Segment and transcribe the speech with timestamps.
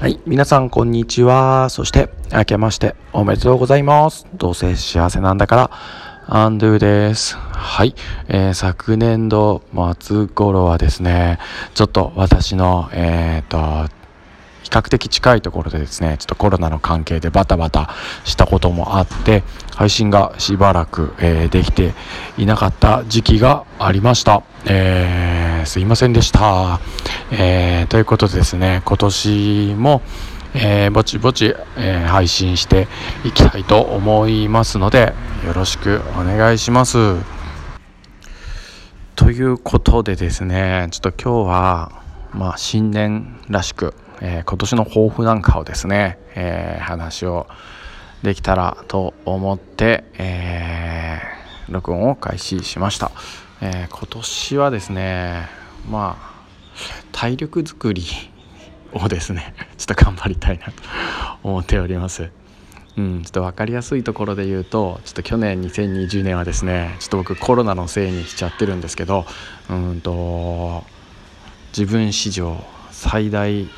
[0.00, 0.20] はい。
[0.26, 1.70] 皆さん、こんにちは。
[1.70, 4.28] そして、明けまして、おめでとうございます。
[4.32, 5.70] どうせ幸せなんだから、
[6.28, 7.36] アンドゥです。
[7.36, 7.96] はい。
[8.28, 9.60] えー、昨年度
[9.98, 11.40] 末頃はですね、
[11.74, 13.88] ちょっと私の、えっ、と、
[14.68, 17.88] 比較的近いところでですねちょっとコロナの関係でバタバタ
[18.24, 19.42] したこともあって
[19.74, 21.94] 配信がしばらく、えー、できて
[22.36, 25.37] いなかった時期がありました、えー、
[25.68, 26.80] すいませんでした、
[27.30, 30.00] えー、ということでですね今年も
[30.54, 32.88] えー、ぼちぼち、えー、配信して
[33.22, 35.12] いきたいと思いますので
[35.46, 37.16] よろしくお願いします。
[39.14, 47.46] ということでですねちょっと今日は、まあ、新年らしくえー、今年の抱負なんかをですね、えー、話を
[48.22, 51.20] できたらと思って、え、
[51.68, 53.12] 録音を開始しました、
[53.60, 55.57] え今年はですね
[55.88, 56.38] まあ
[57.12, 58.04] 体力づくり
[58.92, 60.72] をですね ちょっと頑張りたいなと
[61.42, 62.30] 思っております。
[62.96, 69.24] うん、ちょっと分かりやすいところで言うとちょっと去年2020年はですねちょっと僕コロナのせいにしちゃってるんですけど
[69.70, 70.84] うんと
[71.68, 73.68] 自分史上最大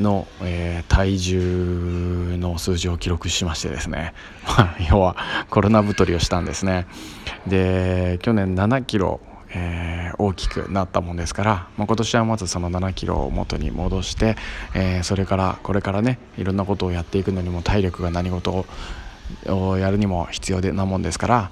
[0.00, 4.14] の、えー、体重の数字を記録しましてですね、
[4.46, 5.16] まあ、要は
[5.50, 6.86] コロナ太りをしたんですね。
[7.46, 9.20] で去年7キロ、
[9.54, 14.36] えー、大きくなったもんですから、まあ、今年はまずその7キロを元に戻して、
[14.74, 18.66] えー、それからこれからねいろんなことをやっていくのにも体力が何事
[19.46, 21.50] をやるにも必要なもんですから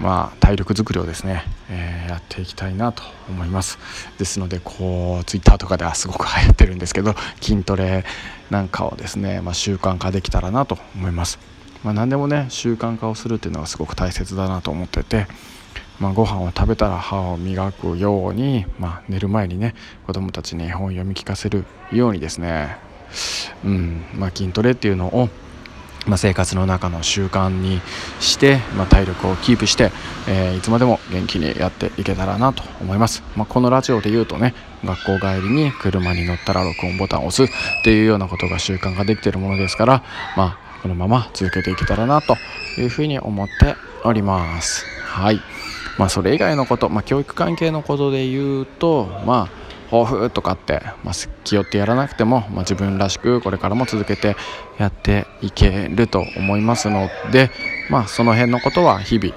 [0.00, 3.78] まあ、体力づくりをですね、えー、やっていきたいなと思います。
[4.16, 8.04] ですのでこうツイッターとかではすごく流行ってるんですけど筋トレ
[8.50, 11.38] なんかをですね、まあ、習慣化できたらなと思います、
[11.82, 15.26] まあ、何でもね習慣化をするっていうのがすごく大切だなと思ってて
[16.00, 19.74] まあ、ご飯を食べたら歯を磨くように、まあ、寝る前にね
[20.06, 22.78] 子供たちに絵本を読み聞かせるようにですね、
[23.64, 25.28] うんまあ、筋トレっていうのを
[26.06, 27.80] ま、生活の中の習慣に
[28.20, 29.90] して、ま、体力をキープして、
[30.26, 40.04] えー、いつまでも元気にやっていけたらなと思います、ま、このラジオで言うとね学校帰りに車に乗ったら録音ボタンを押すっていうようなことが習慣ができてるものですから、
[40.36, 42.36] まあ、このまま続けていけたらなと
[42.78, 44.86] いうふうに思っております。
[45.04, 45.57] はい。
[45.98, 51.14] まあ、それ以外のこと、まあ、教育関係のことで言うとまあ抱負とかって、まあ、
[51.44, 54.36] 気負ってやらなくても、まあ、自分らしくこれからも続けて
[54.78, 57.50] やっていけると思いますので、
[57.90, 59.34] まあ、その辺のことは日々、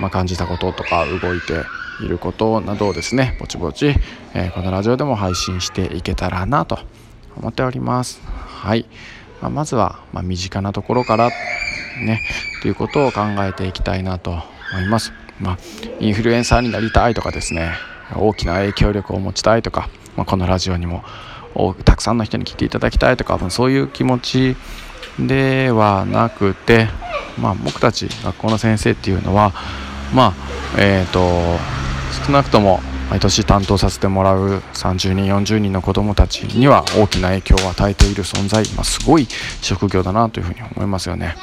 [0.00, 1.54] まあ、感じたこととか動いて
[2.04, 3.94] いることなどをですねぼちぼち、
[4.34, 6.78] えー、このラジオでも配信していけたらなと
[7.36, 8.20] 思っております。
[8.24, 8.86] はい、
[9.40, 11.30] まあ、まずは、ま身近なところから
[12.04, 12.22] ね
[12.62, 14.30] ということを考えていきたいなと
[14.72, 15.23] 思います。
[15.40, 15.58] まあ、
[16.00, 17.72] インフルエンサーになりたいとかですね
[18.16, 21.04] 大きな影響力を持ちたいとか、まあ、このラジオにも
[21.84, 24.56] たくさんの人に聞いていただきたいとかそういう気持ち
[25.18, 26.88] ではなくて、
[27.38, 29.52] まあ、僕たち学校の先生っていうのは
[30.12, 31.20] まあえーと、
[32.26, 32.80] 少なくとも
[33.10, 39.28] 毎年担当させてもらう30人40人の子どもたちには大きな影響を与えている存在、まあ、すごい
[39.62, 41.36] 職業だなというふうに思いますよね。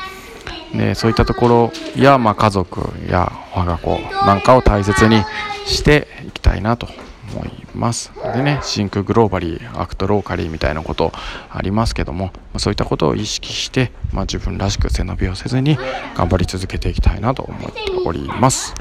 [0.74, 1.72] でそういったところ
[2.02, 5.24] や、まあ、家族や我が子なんかを大切に
[5.66, 6.88] していきたいなと
[7.34, 8.12] 思います。
[8.36, 11.12] でね think globally act locally みたいなこと
[11.50, 15.78] ありますけどもそういったことを意識して、まあ、自分らしく背伸びをせずに
[16.16, 18.74] 頑張り続けていきたいなと思っております。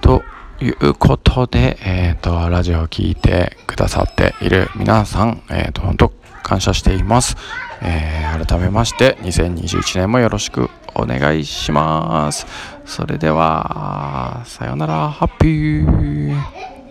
[0.00, 0.22] と
[0.60, 6.12] いうことで、えーと、ラジオを聴いてくださっている皆さん、えーと本当
[6.42, 7.36] 感謝しています。
[7.84, 12.46] えー、改めまして2021年もよろしくお願いします。
[12.84, 16.81] それでは、さようなら、ハッピー